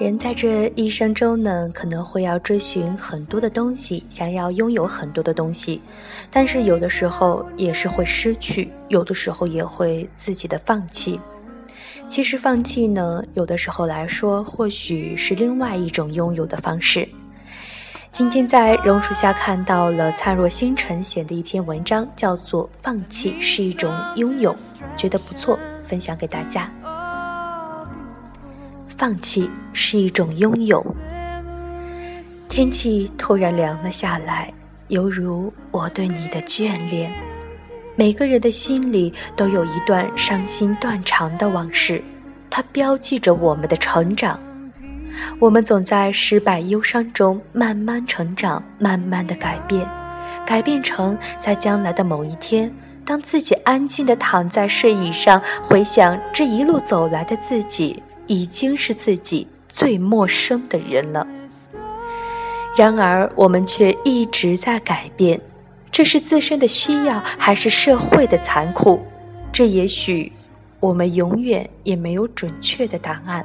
[0.00, 5.82] 人在这一生中呢，可能会要追寻很多的东西，想要拥有很多的东西，
[6.30, 11.20] 但是有的时候也是会失去，有的时候也会自己的放弃。
[12.08, 17.06] 其实放弃呢，有的时候来说，或许是另外一种拥有的方式。
[18.10, 24.54] 今天在榕树下看到了灿若星辰写的一篇文章，叫做《放弃是一种拥有》，
[24.96, 26.72] 觉得不错，分享给大家。
[29.00, 30.84] 放弃是一种拥有。
[32.50, 34.52] 天气突然凉了下来，
[34.88, 37.10] 犹如我对你的眷恋。
[37.96, 42.04] 每个人的心里都有一段伤心断肠的往事，
[42.50, 44.38] 它标记着我们的成长。
[45.38, 49.88] 我们总在失败忧伤中慢慢成长，慢慢的改变，
[50.44, 52.70] 改变成在将来的某一天，
[53.06, 58.02] 当自己安静的躺在睡椅上，回想这一路走来的自己。
[58.30, 61.26] 已经是自己最陌生的人了。
[62.76, 65.40] 然而，我们却一直在改变，
[65.90, 69.00] 这是自身的需要，还是社会的残酷？
[69.52, 70.32] 这也许
[70.78, 73.44] 我们永远也没有准确的答案。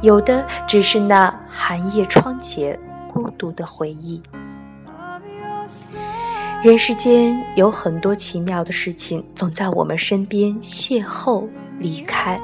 [0.00, 2.76] 有的只是那寒夜窗前
[3.08, 4.20] 孤独的回忆。
[6.60, 11.46] 人世间有很多奇妙的事情，总在我们身边邂逅、
[11.78, 12.40] 离开。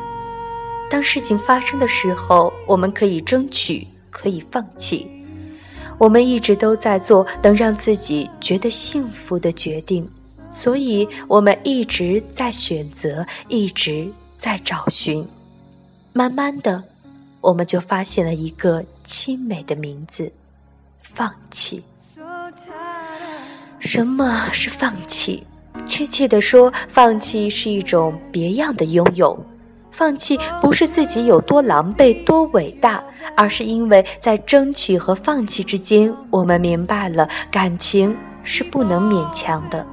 [0.90, 5.06] 当事情发生的时候，我们可以争取，可以放弃。
[5.98, 10.08] 我们一直都在做能让自己觉得幸福的决定，
[10.50, 15.26] 所以我们一直在选择，一直在找寻。
[16.12, 16.82] 慢慢的，
[17.40, 20.32] 我们就发现了一个凄美的名字：
[21.00, 21.82] 放弃。
[23.78, 25.44] 什么是放弃？
[25.86, 29.38] 确切的说，放弃是一种别样的拥有。
[29.98, 33.02] 放弃不是自己有多狼狈、多伟大，
[33.36, 39.84] 而是因为在争取和放弃之间，我们明白了感情是不能勉强的。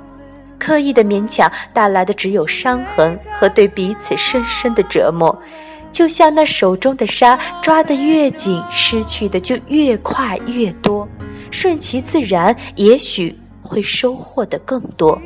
[0.59, 5.35] 刻意的勉强带来的只有伤痕和对彼此深深的折磨。
[5.91, 11.07] 就像那手中的沙，抓得越紧，失去的就越快越多。
[11.49, 15.19] 顺其自然，也许会收获的更多。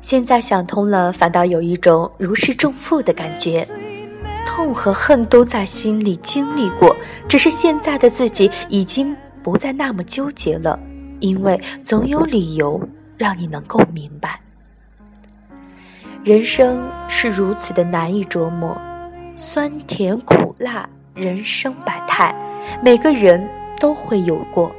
[0.00, 3.66] 现在想通了，反倒有一种如释重负的感觉。
[4.46, 6.96] 痛和恨都在心里经历过，
[7.28, 10.78] 只是现在的自己已经不再那么纠结了，
[11.20, 12.80] 因为总有理由
[13.16, 14.40] 让你能够明白。
[16.24, 18.76] 人生是如此的难以琢磨，
[19.36, 22.34] 酸甜苦辣，人生百态，
[22.82, 23.46] 每个人
[23.78, 24.74] 都会有过。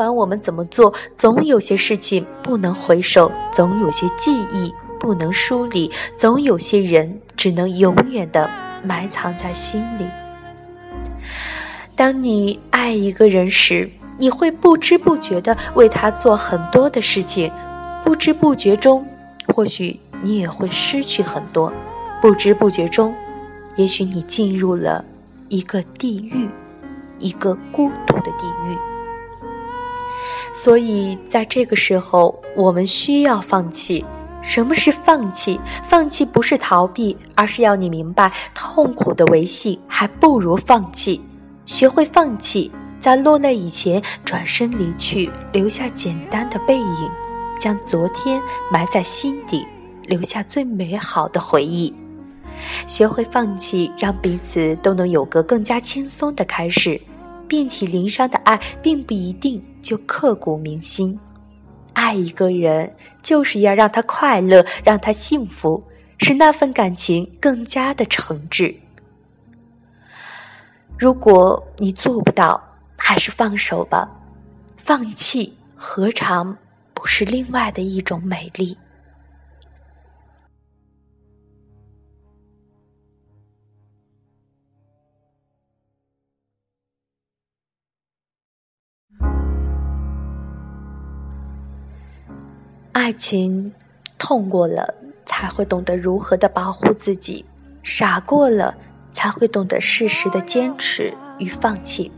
[0.00, 8.48] 不管我们怎么做，总有些事情不能回首，总有些记忆不能梳理，总有些人只能永远的
[8.82, 10.06] 埋藏在心里。
[11.94, 17.52] 当你爱一个人时，你会不知不觉的为他做很多的事情，
[18.02, 19.06] 不知不觉中，
[19.54, 21.70] 或许你也会失去很多，
[22.22, 23.14] 不知不觉中，
[23.76, 25.04] 也许你进入了
[25.50, 26.48] 一个地狱，
[27.18, 28.89] 一个孤独的地狱。
[30.52, 34.04] 所以，在这个时候，我们需要放弃。
[34.42, 35.60] 什么是放弃？
[35.82, 41.20] 放弃不是逃避，而是要你明白，痛苦的维系还不如放弃。
[41.66, 47.10] 学会放弃，在落泪以前转身离去，留下简单的背影，
[47.60, 48.40] 将昨天
[48.72, 49.66] 埋在心底，
[50.06, 51.94] 留下最美好的回忆。
[52.86, 57.00] 学会放弃，让彼此都能有个更加轻松的开始。
[57.50, 61.18] 遍体鳞伤的爱，并不一定就刻骨铭心。
[61.94, 65.82] 爱一个人，就是要让他快乐，让他幸福，
[66.18, 68.76] 使那份感情更加的诚挚。
[70.96, 72.62] 如果你做不到，
[72.96, 74.08] 还是放手吧。
[74.76, 76.56] 放弃，何尝
[76.94, 78.78] 不是另外的一种美丽？
[93.02, 93.72] 爱情，
[94.18, 94.94] 痛过了
[95.24, 97.42] 才会懂得如何的保护自己，
[97.82, 98.76] 傻过了
[99.10, 102.12] 才会懂得适时的坚持与放弃。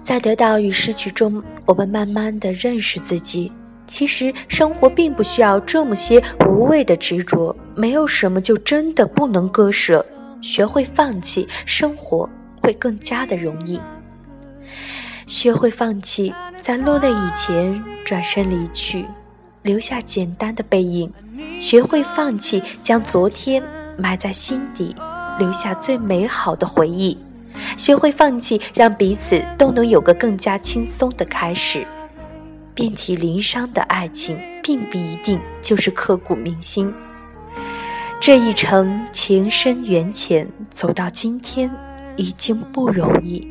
[0.00, 3.50] 在得到与失去中，我们慢慢的认识自己。
[3.84, 10.06] 其实生活并不需要这么些无谓的执着，没有什么就真的不能割舍。
[10.40, 12.30] 学会放弃，生活
[12.62, 13.80] 会更加的容易。
[15.26, 19.04] 学会放弃，在落泪以前转身离去。
[19.62, 21.12] 留下简单的背影，
[21.60, 23.62] 学会放弃，将昨天
[23.96, 24.94] 埋在心底，
[25.38, 27.16] 留下最美好的回忆。
[27.76, 31.86] 学会放弃，让彼此都能有个更加轻松的开始。
[32.74, 36.92] 遍体鳞伤的爱情，并不一定就是刻骨铭心。
[38.18, 41.70] 这一程情深缘浅，走到今天
[42.16, 43.46] 已经不容易。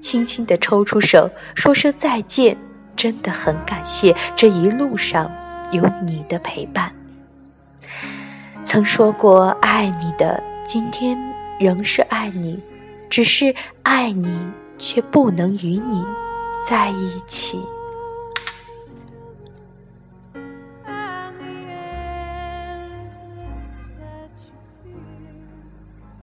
[0.00, 2.56] 轻轻地抽出手，说声再见，
[3.00, 5.32] 真的很感谢这一路上
[5.70, 6.92] 有你的陪伴。
[8.62, 11.16] 曾说过爱你的，今天
[11.58, 12.62] 仍是爱你。
[13.08, 13.54] 只是
[13.84, 14.28] 爱你，
[14.78, 16.04] 却不能与你
[16.62, 17.58] 在一起。